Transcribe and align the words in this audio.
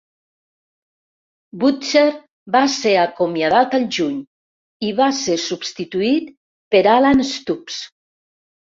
Butcher 1.63 2.05
va 2.57 2.63
ser 2.77 2.95
acomiadat 3.03 3.77
al 3.81 3.87
juny 3.99 4.19
i 4.91 4.93
va 5.03 5.13
ser 5.23 5.39
substituït 5.47 6.37
per 6.75 6.85
Alan 6.99 7.27
Stubbs. 7.39 7.83